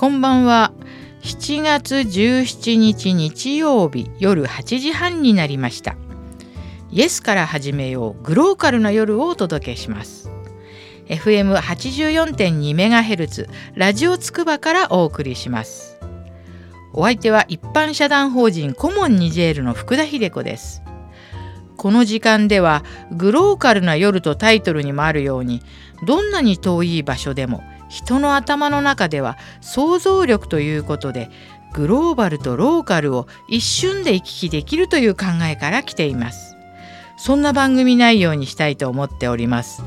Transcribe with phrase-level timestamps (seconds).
[0.00, 0.72] こんばんは。
[1.20, 5.94] 7月17日日曜日夜8時半になりました。
[6.90, 10.30] イエスから始めようグローカルな夜をお届けします。
[11.08, 15.98] FM84.2MHz ラジオつくばからお送りします。
[16.94, 20.80] お相手は一般社団法人コモンニジェールの福田秀子です。
[21.76, 25.60] この時間ではグローカルな夜とタイトルにもあるように
[26.06, 31.28] どんなに遠い場所でも人の頭の中では想像力ということで
[31.74, 36.56] グローバルとローカルを一瞬で行き来できるという考えから来ています。
[37.18, 39.84] そんな番組内容にしたいと思っております。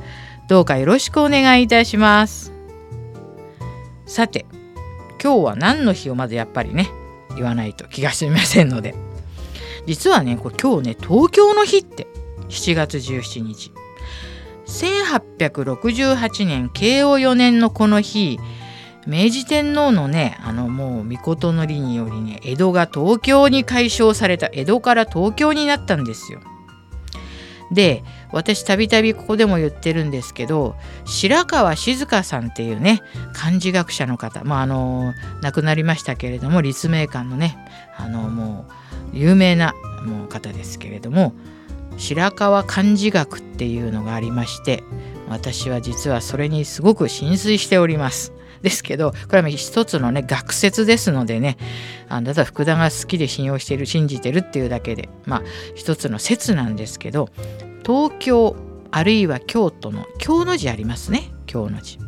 [0.47, 2.53] どうかよろしくお願いいたします。
[4.05, 4.45] さて
[5.21, 6.89] 今日は何の日をまずやっぱりね
[7.35, 8.95] 言わないと気が済みませんので。
[9.85, 12.07] 実はねこれ今日ね東京の日って
[12.49, 13.71] 7月17日。
[14.65, 18.39] 1868年慶応4年のこの日
[19.05, 26.39] 明治天皇のねあのもう詔のりによりね江戸が東京に改称された江戸から東京になったんですよ。
[27.71, 33.01] で私たびたびここでも言ってるんですけど白川静香さんっていうね
[33.33, 37.57] 漢字学者の方まああの亡くなりましたけれども立命館のね
[37.97, 38.67] あのも
[39.13, 39.73] う有名な
[40.05, 41.33] もう方ですけれども
[41.97, 44.83] 白川漢字学っていうのがありまして
[45.29, 48.33] 私は実はそれにすごく浸水しております。
[48.61, 51.57] ですけどこれは一つのね学説ですのでね
[52.07, 55.43] あなたは福田が好きで信用している信じてるっていうだけでまあ
[55.75, 57.27] 一つの説なんですけど
[57.85, 58.55] 東京
[58.89, 61.99] あるいは京都の京の字ありますね京の字。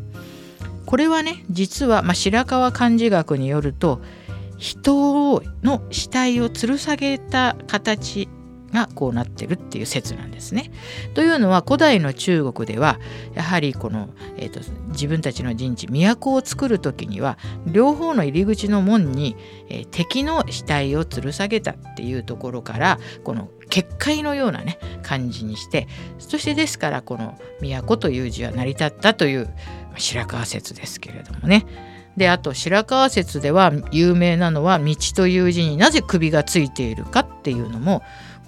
[0.86, 4.02] これはね実は、まあ、白川漢字学によると
[4.58, 8.30] 人の死体を吊る下げた形
[8.76, 10.72] がこうなってるっていう説なんですね。
[11.16, 13.00] というのは古代の中国では
[13.34, 14.60] やはりこの、えーと、
[14.90, 19.36] 自分たちの陣地都を作る時には両方の入り口の門に、
[19.70, 25.88] えー、敵の死体を吊る下げたっていうところからこの結界のようなね感じにして
[26.20, 29.50] そしてですからこの都という字は成り立ったという
[29.98, 31.66] 白川説ですけれどもね。
[32.18, 38.04] であと白川説では有名なのは道という字になぜ首がついているかっていうのも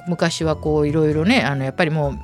[0.07, 2.19] 昔はこういろいろねあのやっぱりもう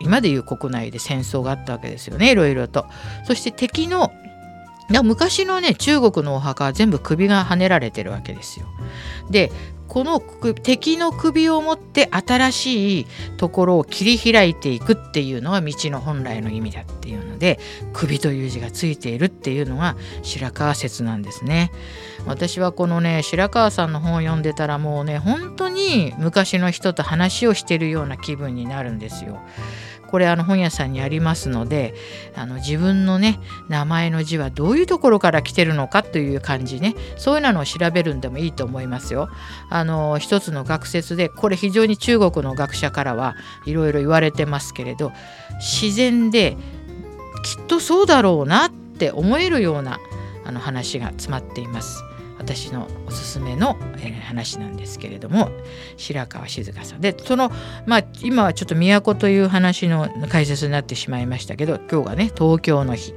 [0.00, 2.86] 今でいう国内で戦争があったわけですよねいろいろと。
[3.24, 4.12] そして敵の
[5.04, 8.66] 昔のね中国のお墓は全部首がはねられてるわけですよ。
[9.30, 9.52] で
[9.88, 13.06] この敵の首を持って新しい
[13.38, 17.58] ところを切り開いていくっていうのが道の本来の意味だっていうので
[17.92, 21.72] 首という字がついているっていうのが白川説なんですね。
[22.26, 29.40] 私はこのね白川さんの本を読んでたらもうね本当に昔の人と話をしてるような気分になるんですよ。
[30.08, 31.94] これあの本屋さんにありますので
[32.34, 33.38] あの自分のね
[33.68, 39.28] 名前の字はどういうところから来てるのかという感じねそういうのを調べるんでもいいと思いますよ。
[39.70, 43.36] あの一つの学説でこれ非常に中国の学者からは
[43.66, 45.12] いろいろ言われてますけれど
[45.58, 46.56] 自然で
[47.42, 50.00] きっとそうだろうなって思えるような
[50.44, 52.02] あの話が詰まっています。
[52.48, 55.50] 私のおすすめの、えー、話なんですけれども
[55.98, 57.52] 白川静香さんでその
[57.84, 63.12] まあ今はちょっと都という話の解説になってしまいましたけど今日がね東京の日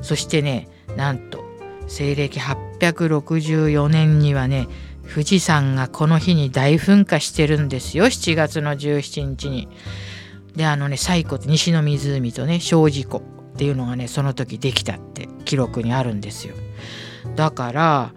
[0.00, 1.44] そしてねなんと
[1.88, 4.66] 西暦864年にはね
[5.06, 9.68] 富士山がこの日に大噴火してるんですよ7月の17日に。
[10.56, 13.22] であのね西湖西の湖とね精進湖
[13.54, 16.54] っていうのがねその時できたって記録にあるんですよ。
[17.36, 18.12] だから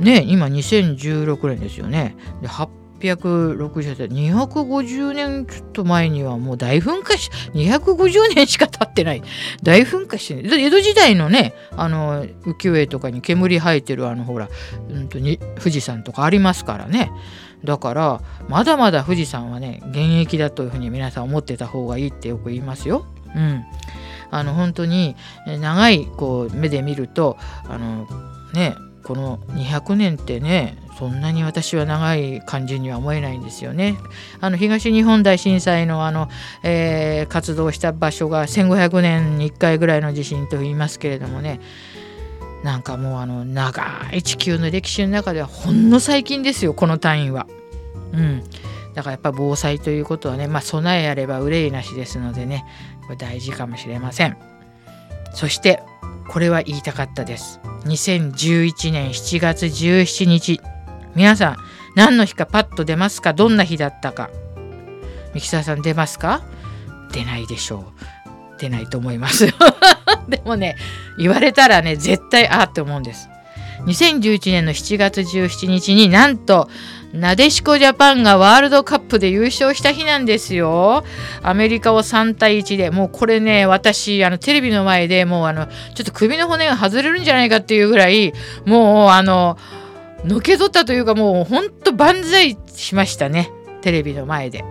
[0.00, 2.16] ね今2016年ですよね。
[2.42, 9.22] で860歳250年ちょっと前にはもう大噴火し250年しか経ってない。
[9.62, 14.48] 大噴火して江戸時代のねあの浮世絵とかに煙生えてるあのほら、
[14.90, 17.10] うんと、に富士山とかありますからね。
[17.64, 23.06] だからまだまだ富士山はね現役だというふうに皆さん思ってた方がいいってよく言いますよ。
[23.34, 23.64] うん。
[24.30, 25.16] あの本当に
[25.46, 27.36] 長いこう目で見ると
[27.68, 28.06] あの
[28.54, 28.74] ね
[29.10, 33.98] この200年ってねそんなに私は長い感じには思えないんですよね。
[34.40, 36.28] あの東日本大震災のあの、
[36.62, 41.60] えー、活動した場所が1500年に1回ぐらいの地震と言いますけれどもね
[42.62, 47.48] なんかもうあの長い地球の歴史の中ではほんの最近ですよこの単位は。
[48.12, 48.44] うん、
[48.94, 52.64] だからやっぱ防災ということはね、まあ、備えあれば憂いなしですのでね
[53.02, 54.36] これ大事かもしれません。
[55.34, 55.82] そして
[56.30, 57.60] これは言いたかったです。
[57.86, 60.60] 2011年7月17日。
[61.16, 61.56] 皆さん、
[61.96, 63.32] 何の日かパッと出ますか？
[63.32, 64.30] どんな日だったか？
[65.34, 66.42] ミキサーさん出ますか？
[67.10, 67.92] 出ないでしょ
[68.56, 68.60] う。
[68.60, 69.48] 出ないと思います。
[70.28, 70.76] でもね、
[71.18, 73.28] 言われたらね、絶対ああって思うんです。
[73.86, 76.68] 2011年の7月17日になんと
[77.12, 81.04] なでしこジャパンがワールドカップで優勝した日なんですよ。
[81.42, 88.32] アメリカを3対1でもうこれね私あのテレビの前でもうあのちょっと首の骨が外れるんじゃないかっていうぐらい
[88.64, 89.58] もうあの
[90.24, 93.50] のけぞったというかもうほんと万歳しましたね
[93.82, 94.64] テレビの前で。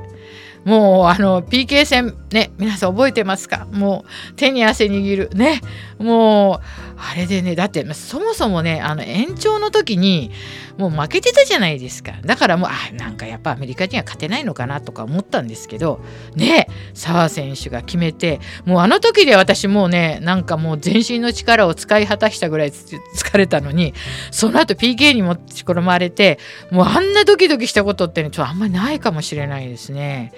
[0.65, 3.65] もうあの PK 戦ね皆さん覚えてますか？
[3.71, 5.61] もう手に汗握るね
[5.97, 6.61] もう
[7.01, 10.31] あれでねだってそもそもねあの延長の時に
[10.77, 16.01] もう負けてたじゃないですかだからもうあなんかやっぱアメリカには勝てないのかなとか思ったんですけど
[16.35, 23.93] ね澤選手が決めてもうあの時で私もうねなんかもう全身の力を使い果たしたぐらい疲れたのに
[24.31, 26.37] その後 PK に持ち込まれて
[26.71, 30.33] もうあんなドキドキしたことってねちょっとあんまりないかもしれないですね。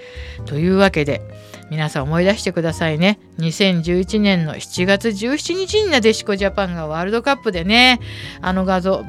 [0.46, 1.22] というわけで
[1.72, 3.18] 皆さん思い出してくださいね。
[3.38, 7.98] 2011年の7月17日になでしこジャパンがワールドカップでね
[8.42, 9.02] あの画像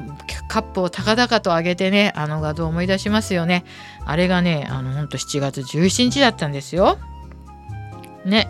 [0.48, 3.66] カップを高々と上げてねあの画像思い出しますよね。
[4.06, 6.98] あれがねあのほんと7月17日だったんですよ。
[8.24, 8.48] ね。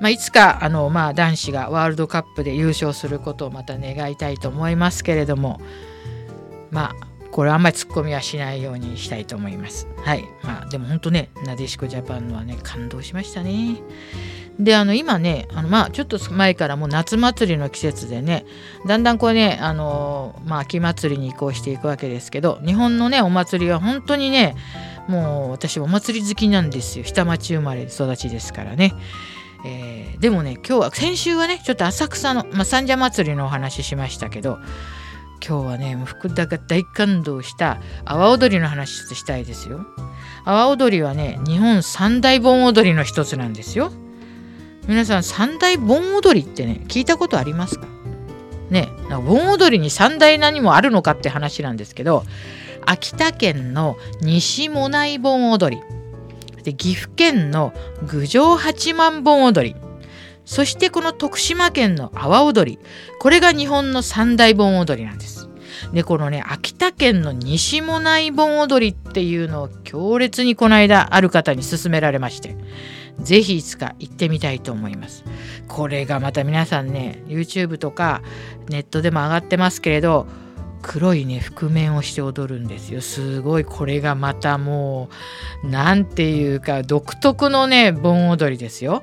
[0.00, 5.60] まあ、いつかあの、まあ、男子がワールドカップで優勝することをまた願いたいと思いますけれども。
[6.72, 9.88] まあこれあんまりツッコミはしないようにしたいと思います。
[10.04, 10.24] はい。
[10.42, 13.76] まあでも本当ね、なでしこジャパンのはね、感動しましたね。
[14.60, 18.44] で、あの今ね、あのまあちょっと前からもう夏祭りの季節でね、
[18.86, 24.54] だんだんこうね、あのまあ秋祭りに移行していくわけですけど、日本のね、お祭りは本当にね、
[25.08, 27.04] もう私お祭り好きなんですよ。
[27.04, 28.94] 下町生まれ育ちですからね。
[29.64, 34.58] えー、でもね今日は先週はねちょっと浅草の、まあ、三社祭りのお話ししましたけど
[35.44, 39.84] 今日はね福田が大感動した阿波踊りの話したいですよ。
[40.44, 43.90] 阿波踊りはね日本三大盆踊りの一つなんですよ。
[44.86, 47.86] 皆さん三大盆踊りってね聞いたことありますか？
[48.70, 52.24] ね盆踊りに三大何もあるのかって話なんですけど
[52.86, 55.82] 秋田県の西もない盆踊り
[56.62, 57.72] で岐阜県の
[58.06, 59.80] 郡上八幡盆踊り
[60.44, 62.78] そしてこの徳島県の阿波踊り
[63.20, 65.48] これが日本の三大盆踊りなんです。
[65.92, 72.56] でこのね秋田県の西もない盆踊りっていうのを強烈にこの間ある方に勧められまして
[73.20, 75.24] 是非いつか行ってみたいと思います。
[75.68, 78.22] これがまた皆さんね YouTube とか
[78.68, 80.26] ネットでも上がってますけれど
[80.82, 85.08] 黒いね覆面をして踊るんですよすごいこれがまたも
[85.62, 89.02] う何ていうか独特のね盆踊りですよ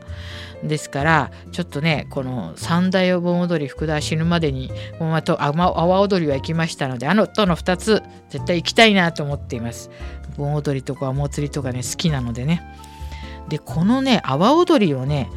[0.63, 9.89] ですからちょっとねこの三大お盆踊り福田死ぬまでにもうまと阿波踊りは行きましたのであのとの2つ絶対行きたいなと思っています。
[10.38, 12.61] 盆踊りとかお祭りとかね好きなのでね。
[13.50, 15.29] でこのね阿波踊りをね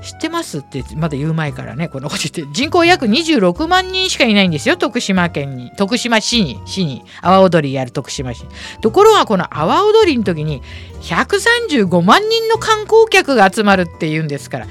[0.00, 0.58] 知ってます？
[0.60, 2.52] ってまだ言う前からねこのこと言って。
[2.52, 5.72] 人口約26万人しかいないんですよ徳島県に。
[5.72, 7.04] 徳島市に市に。
[7.20, 8.44] 阿波踊りやる徳島市。
[8.80, 10.62] ところがこの阿波踊りの時に
[11.02, 14.66] 135万人の観光客が集まるっていうんですから。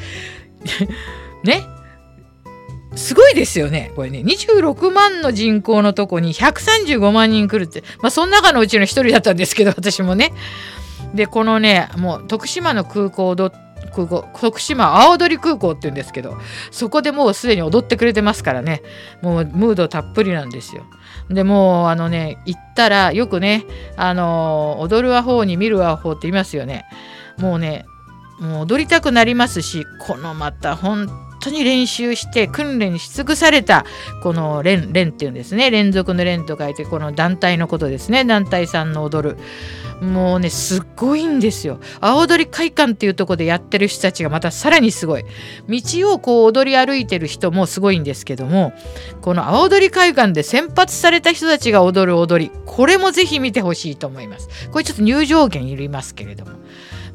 [1.44, 1.64] ね？
[2.96, 4.20] すごいですよねこれね。
[4.20, 7.84] 26万の人口のとこに135万人来るって。
[8.02, 10.32] まあその中のうちの一人だったんですけど私もね。
[11.14, 13.67] でこのねもう徳島の空港を踊って
[14.06, 16.38] 空港徳島阿波踊り空港って言うんですけど
[16.70, 18.84] そこでもうすでに踊ってくれてますからね
[19.22, 20.84] もうムードたっぷりなんですよ。
[21.30, 23.66] でもうあのね行ったらよくね
[23.98, 26.86] あの踊るアホに見るアホって言いますよね。
[27.38, 27.86] もうね
[28.40, 33.86] もう踊りたくなりますしこのまた本当に練習して訓練し尽くされた
[34.22, 39.38] この連連っていうんですね連続の連と書いてこの団体のことですね団体さんの踊る
[40.02, 45.26] もうねすっごいんですよ青踊り会館っていうとこでやってる人たちがまたさらにすごい
[45.68, 48.74] 道をこう踊り歩いてる人もすごいんですけども
[49.22, 56.52] この青踊り会館で先発された人たちが踊る踊りこれもぜひ見てほしいと思いますこれちょっと入場券いりますけれども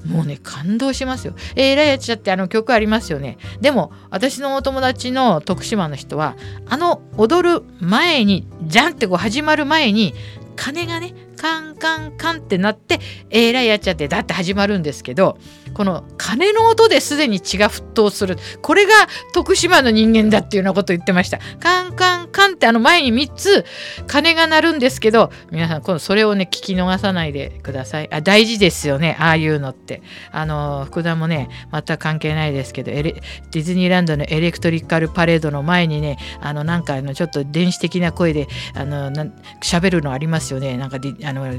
[0.05, 1.35] もうね感動しますよ。
[1.55, 3.39] えー、ライアチャってあの曲ありますよね。
[3.61, 6.37] でも私のお友達の徳島の人は
[6.67, 10.15] あの踊る前にジャンってこう始まる前に
[10.57, 15.39] 鐘がねカンカンカンってなってえー、らいやっちゃってだって始まるんですけど
[15.75, 18.37] この鐘の音ですでに血が沸騰する。
[18.61, 18.93] これが
[19.33, 21.39] 徳島の人間だっていうようなこと言ってました。
[21.61, 23.65] カンカンカンってあの前に3つ
[24.07, 28.13] 鐘が鳴るんですけど皆さん今度それをね聞き逃さないでください。
[28.13, 30.03] あ大事ですよねああいうのって。
[30.31, 39.11] あの福田もねまた関係ないですけどディズニーランドのエレクトリカルパレードの前にねあのなんかあのちょっと電子的な声であの
[39.63, 40.77] 喋るのありますよね。
[40.77, 40.99] なんか
[41.33, 41.53] あ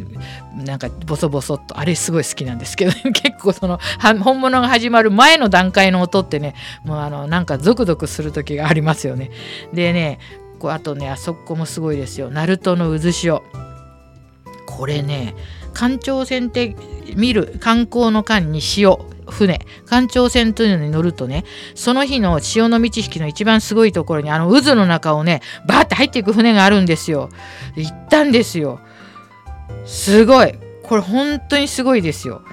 [0.55, 3.79] のなんかボソボソっとあれすごい好きなんですけど 結構その
[4.21, 9.31] 本物が始まる前の段階の音ってねもうあのなんかゾクゾクする時がありますよね。
[9.73, 10.19] でね
[10.59, 12.29] こうあとねあそこもすごいですよ。
[12.29, 13.43] 鳴門の渦潮。
[14.65, 15.35] これね
[15.73, 16.75] 環状線って
[17.15, 19.65] 見る観光の間に潮船。
[19.85, 21.43] 環状線というのに乗るとね
[21.75, 27.29] その日の潮の満ち引きの一番すごいところにあの渦の中をねバーって入っていく船があるんですよ。
[27.75, 28.79] 行ったんですよ。
[29.85, 32.43] すごいこれ本当にすごいですよ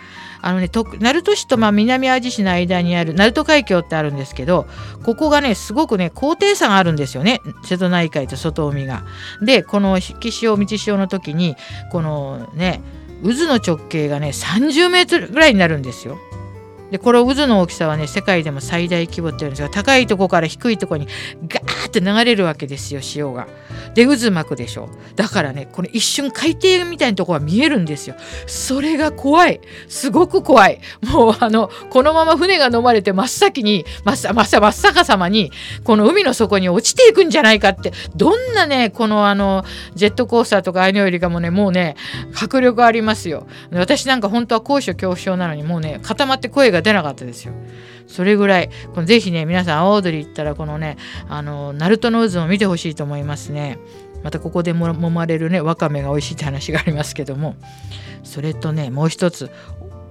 [0.43, 4.67] あのね鳴門市とまあ南あじ市の間にある鳴門海峡ってあるんですけど
[5.05, 9.05] ここがねすごくね高低差があるんですよね瀬戸内海と外海が。
[9.43, 11.57] でこの引き潮道潮の時に
[11.91, 12.81] このね
[13.23, 16.19] 渦の直径がね30メートルぐらいになるんですよ。
[16.91, 21.07] でこれ渦の大きさはね世界でも最大規模って言うんですが高いとこから低いとこに
[21.47, 23.47] ガーって流れるわけですよ潮が。
[23.95, 28.17] で渦巻くでしょだからねこの一瞬海底みたいなとこが見えるんですよ。
[28.47, 35.51] それが怖いすごく怖いもうあのこのまま船が飲まれて真っ先に真っ真っ真っ逆さまに
[35.85, 41.97] この海の底に落ちていくんじゃないかってどんなねこのあのジェットコースターとかああいうのよりかもねもうね
[42.35, 43.47] 迫力ありますよ。
[43.73, 47.55] 私なんか本当は高所恐怖症なのにもうね固まって声がが出なかったですよ。
[48.07, 50.97] それぐらい、このぜひね、皆さん、阿波踊り行ったら、このね、
[51.29, 53.79] あの、ナルトの渦を見てほしいと思いますね。
[54.23, 57.57] またここでも揉まれるね、わかめが美味しいって話がありますけども、
[58.23, 59.51] それとね、もう一つ、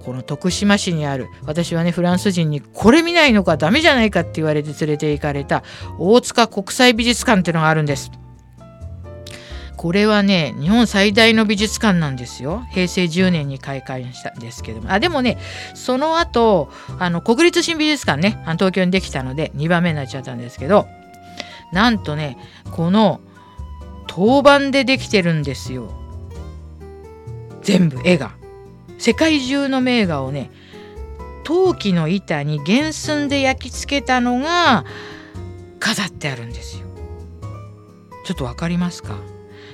[0.04, 5.62] この徳島市にある私はねフランス人にこれ見ないのかダメじゃないかって言われて連れて行かれた
[5.98, 8.10] 大塚国際美術館っていうのがあるんです。
[9.80, 12.66] これはね日本最大の美術館なんですよ。
[12.70, 14.92] 平成10年に開館したんですけども。
[14.92, 15.38] あでもね
[15.74, 20.86] その後あの国立新美術館ね東京にできたので2番目になっちゃったんですけど
[21.72, 22.36] なんとね
[22.72, 23.22] この
[24.06, 25.90] 陶板でできてるんですよ。
[27.62, 28.32] 全部絵が。
[28.98, 30.50] 世界中の名画をね
[31.42, 34.84] 陶器の板に原寸で焼き付けたのが
[35.78, 36.86] 飾ってあるんですよ。
[38.26, 39.16] ちょっと分かりますか？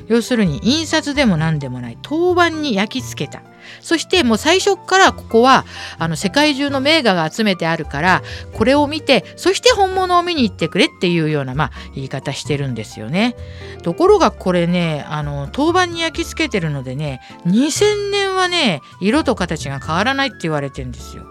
[0.08, 3.42] 要するに印刷でも何でもない陶板に焼き付けた
[3.80, 5.64] そしてもう最初からここは
[5.98, 8.22] あの世界中の名画が集めてあるから
[8.52, 13.34] これを見てそして本物を見に行ってくれっていうような、まあ、言い方してるんですよね。
[13.82, 21.24] ところがこれねあの陶板に焼き付けてるのでね2000年はね色と形が変わらないって言われてんですよ。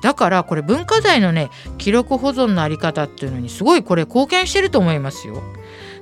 [0.00, 5.42] だからこれ文化財のね記録保存の在り方っていうのにすごいこれ貢献してると思いますよ。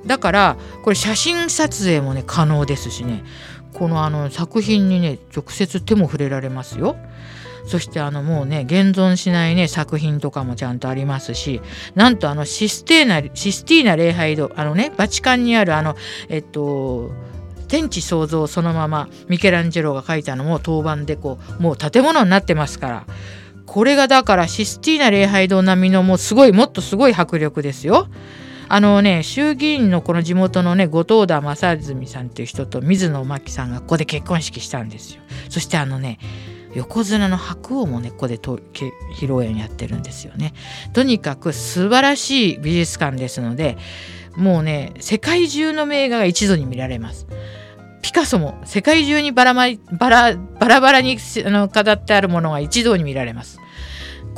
[0.07, 3.23] だからこれ写真撮影もね可能ですしね
[3.73, 6.95] このあの作品にね直接手も触れられますよ。
[7.67, 11.61] そしてあのもうね現存しないね作品とかもちゃんとありますし
[11.95, 15.95] なんとあのシステーナシスティーナ礼拝堂あのねバチカンにあるあの
[16.29, 17.11] えっと
[17.67, 23.05] 天地創造そのままミケランジェロが書いたのも当番でこうもう建物になってますから
[23.65, 28.07] これがだからシスティーナ礼拝堂並みのもうすごいもっとすごい迫力ですよ。
[28.69, 35.21] あのね衆議院のこの地元のね後藤田正純さんっていう人と水野真紀さんがここで結婚式したんですよ。
[35.49, 36.19] そしてあのね
[36.75, 40.53] 横綱の白王もねここでと披露宴やってるんですよね。
[40.93, 43.77] とにかく素晴らしい美術館ですので
[44.35, 47.27] もうね世界中の名画が一度に見られます。
[48.01, 49.69] ピカソも世界中にバラバ
[50.09, 53.59] ラバラバラにあの飾ってあるものが一堂に見られます。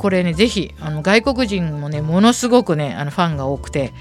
[0.00, 3.92] これね、ぜひ、あの外国人もね、ものすごくね、あのファンが多くて、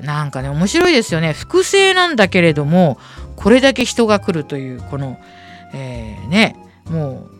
[0.00, 1.34] なんかね、面白いですよね。
[1.34, 2.98] 複製なんだけれども、
[3.36, 5.20] これだけ人が来るという、この、
[5.72, 6.56] えー、ね、
[6.90, 7.36] もう、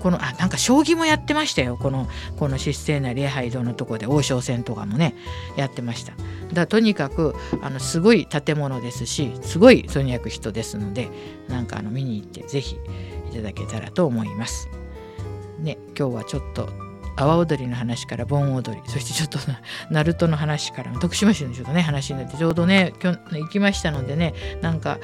[0.00, 1.78] このあなんか将棋もやってましたよ。
[1.80, 5.14] このこの失勢な礼拝堂のとこで王将戦とかもね
[5.56, 6.14] やってました。
[6.54, 11.10] だとにかくあのすごい建物ですしすごいとにかく人ですので
[11.48, 12.78] なんかあの見に行って是非
[13.30, 14.70] いただけたらと思います。
[15.58, 19.38] ね今日はちょっと阿波踊りの話から盆踊りそしてちょっと
[19.90, 24.98] 鳴門の話から徳島市のちょっとね話になってちょうどね今日行きましたのでねなんか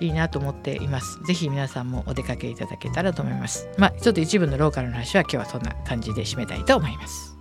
[0.00, 1.20] いいなと思っています。
[1.26, 3.68] 是非皆さんもお出かけいただけたらと思います。
[3.78, 7.36] まあちょっと一部のローカルの話は今日はそんな感じで締めたいと思います。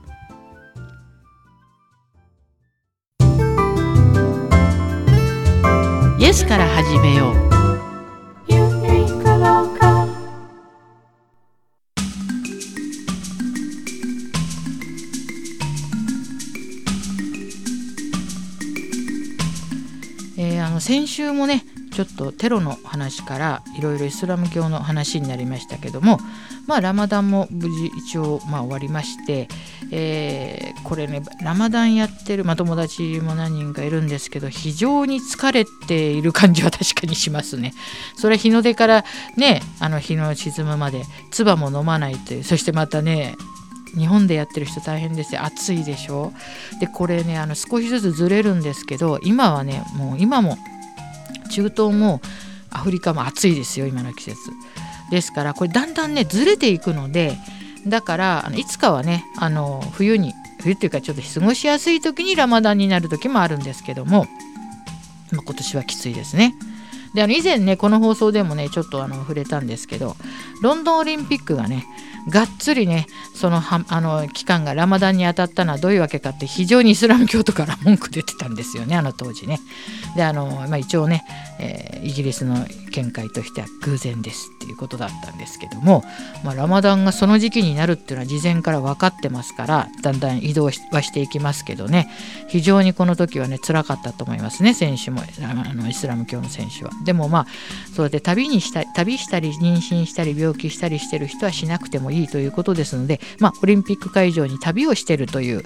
[6.20, 7.51] イエスから始めよう。
[20.92, 26.18] 先週もねちょっとテロの話からいろいろイスラム教の話になりましたけども
[26.68, 29.48] まあラマダンも無事一応まあ終わりまして、
[29.94, 37.74] えー、これねラマダンやってる、まあ、友達も何人かいるんですけど非常に疲れている感じは 確かにしますね。
[38.18, 39.06] それは日の出から
[39.38, 43.38] ねあの日の沈むまで唾も飲まないというそしてまたね
[43.98, 46.34] 日本でやってる人大変ですよ暑いでしょ？
[46.82, 50.58] でこれねあの少しずつずれるんですけど今はねもう今も
[51.52, 52.22] 中東も
[52.72, 54.38] アフリカも暑いですよ今の季節
[55.12, 57.38] ですからこれだんだんねずれていくので
[57.86, 64.28] だからあのいつかはねあの冬に冬っていうかちょっと過ごしやすい時にラマダンになる時もあるんですけども、
[65.32, 66.56] ま、今年はきついですね。
[67.14, 70.16] であの以前ねこの放送でもねちょっとあの触れたんですけど
[70.62, 71.86] ロンドンオリンピックがね
[72.30, 79.60] がっつりねそのはあの期間がラマダンに当たったのはどういうわけかって非常にイスラム教徒から文句出てたんですよねあの当時ね。
[80.16, 81.24] であの、まあ、一応ね、
[81.60, 86.04] えー、イギリスの見解としては偶然ですっていうことだったんですけども、
[86.44, 92.10] まあ、ラマダンがその時期になるっていうのは事前から分かってますからだんだん移動はしていきますけどね
[92.48, 96.92] 非常にこの時はね辛かったと思いますね選手もあのイスラム教の選手は。
[97.04, 97.48] でもまあ
[97.96, 105.64] そうやって旅にした旅したり妊娠したり病気したりしてる人はしなくてもいいということですので、まあ、オリンピック会場に旅をしてるという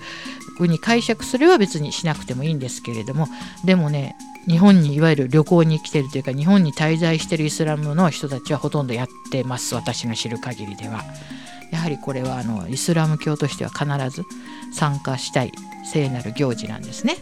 [0.58, 3.28] ふうに解釈すれば別にしなくてもいいんですけれども
[3.66, 4.16] でもね
[4.48, 11.04] 日本にいわゆる旅行に来てるというか日本に滞在してるイスラムの人たちはほとんどやってます私が知る限りでは。
[11.72, 14.24] やはりこれはあのイスラム教としては必ず
[14.72, 15.52] 参加したい
[15.84, 17.18] 聖なる行事なんですね。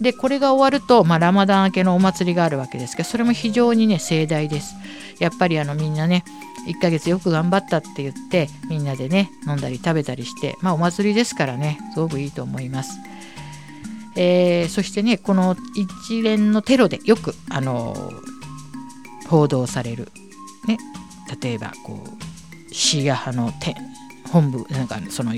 [0.00, 4.74] でこれが終わると、まあ、ラマダン明けのお祭りがあるわけですけどそれも非常にね盛大です。
[5.18, 6.24] やっぱりあのみんなね
[6.66, 12.98] 1ヶ月よく頑張ったって言ってみんなでね飲んだり食べたりしてまあお祭りですからねすごくいいと思います。
[14.14, 17.94] えー、そしてねこの一連のテロでよくあの
[19.28, 20.08] 報道される、
[20.66, 20.76] ね、
[21.40, 22.04] 例えばこ
[22.70, 23.52] うシーア派の
[24.30, 25.32] 本部なんかその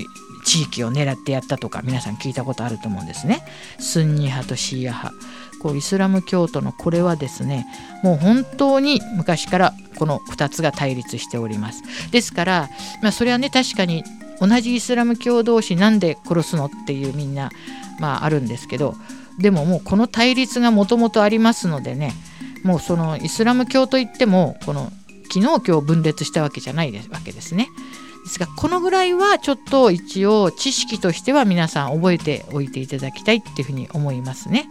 [0.45, 3.43] 地域を狙ってやったとか皆さん聞いたことあると思うんですね。
[3.79, 5.13] スンニ派とシーア派
[5.61, 7.65] こうイスラム教徒のこれはですね
[8.03, 11.81] もう本当に昔からこの2つが対立しております。
[12.11, 12.69] ですから、
[13.01, 14.03] まあ、それはね確かに
[14.39, 17.49] 同じイスラム教同士なんで殺すのっていうみんな
[17.99, 18.95] まああるんですけど
[19.39, 22.13] でももうこの対立がもともとありますのでね
[22.63, 24.91] もうそのイスラム教といってもこの
[25.31, 27.69] 昨日今日分裂したわけじゃないわけですね。
[28.25, 34.67] ですがこのぐらいはちょっと一応知識としては皆さん覚えておいていただきたいっていうふうに思いますね。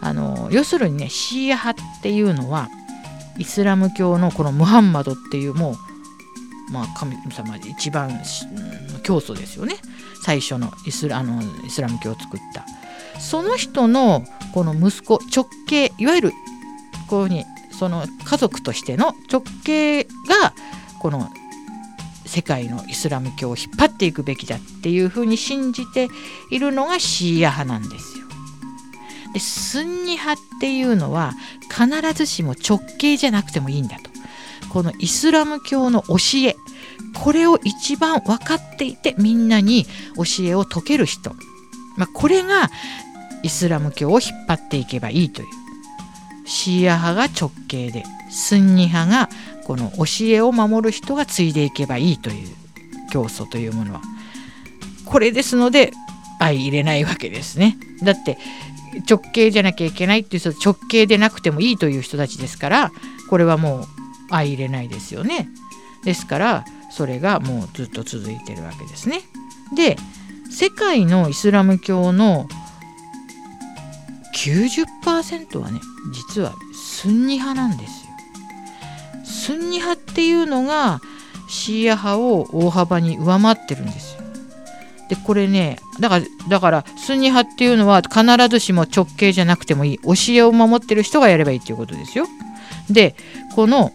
[0.00, 2.68] あの要するにねシーア派っていうのは
[3.36, 5.72] イスラム教のこのムハンマドっていうも
[6.68, 8.22] う、まあ、神様で一番
[9.02, 9.74] 教祖ですよね
[10.22, 12.64] 最初のイスラあのイスラム教を作った
[13.20, 16.32] その人のこの息子直系いわゆる
[17.08, 20.08] こういうふうにその家族としての直系が
[21.00, 21.28] この
[22.38, 26.08] 世界のイスラム教を引っ張っていくべきだっていうふうに信じて
[26.52, 28.26] いるのがシーア派なんですよ。
[29.34, 34.10] でスンニ派っていうのは必ずしも直系じゃなくてもいいんだと。
[34.68, 36.54] このイスラム教の教え
[37.24, 41.34] これを一番分かっていてみんなに教えを説ける人、
[41.96, 42.70] まあ、これが
[43.42, 45.48] イスラム教を引っ張っていけばいいという
[46.46, 49.28] シーア派が直系でスンニ派が
[49.68, 52.48] この教えを守る人が継いでいけばいいという
[53.12, 54.00] 教祖というものは
[55.04, 55.92] これですので
[56.38, 58.38] 相入れないわけですねだって
[59.08, 62.92] 直系じゃなきゃいけないっていう人直系でなくてもいいという人たちですから
[63.28, 63.84] これはもう
[64.30, 65.50] 相入れないですよね
[66.02, 69.20] ですからそれがもうずっと続いてるわけですね。
[69.76, 69.96] で
[70.50, 72.48] 世界のイスラム教の
[74.34, 75.80] 90%はね
[76.12, 78.07] 実はスンニ派なんですよ。
[79.48, 81.00] スンニ派っていうのが
[81.48, 84.20] シーア派を大幅に上回ってるんですよ。
[85.08, 92.26] でこれねだからだからスンニ派っていうのは必ずしも直系じゃなくてもいい教えを守ってる人がやればいいっていうことですよ。
[92.90, 93.16] で
[93.54, 93.92] この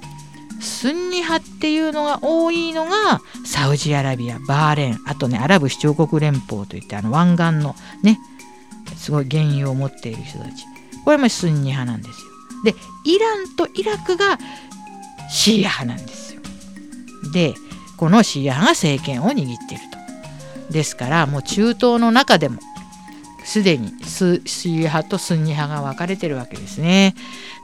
[0.60, 8.18] スンニ派っていうのが多いのがサウジアラビアバーレーンあとねアラブ首長国連邦といってあの湾岸のね
[8.98, 10.66] すごい原油を持っている人たち
[11.06, 12.32] これもスンニ派なんですよ
[12.64, 12.74] で
[13.06, 14.40] イランとイラクが
[15.34, 16.42] シーア派なんですよ
[17.34, 17.54] で
[17.98, 19.84] このシーア派が政権を握っている
[20.68, 22.60] とですからもう中東の中でも
[23.44, 27.14] すでにスシー派とスンニ派が分かれてるわけですね。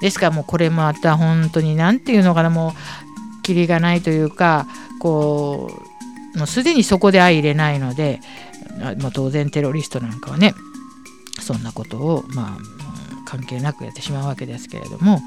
[0.02, 2.74] ですからもうこれもまた本当に何て言うのかなも
[3.40, 4.68] うキリがないというか
[5.00, 5.72] こ
[6.36, 8.20] うもうすでにそこで相入れないので、
[9.00, 10.54] まあ、当然テロリストなんかはね
[11.40, 15.22] そんなことをまあ関係なくやってしまうわけですけれども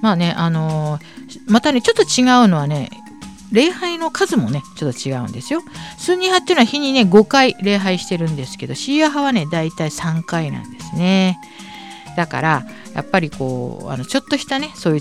[0.00, 2.90] まあねあのー、またねちょっと違うのはね
[3.52, 5.62] 礼拝の数もねちょっと違うんですよ。
[5.98, 11.38] スンニ派っていうのは日にね5回礼拝してるんですけどシーア派はねだいたい3回なんですね。
[12.16, 14.98] だからやっぱりこうあのちょっとしたねそういう